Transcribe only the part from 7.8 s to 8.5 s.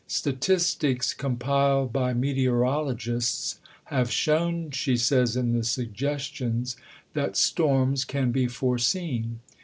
can be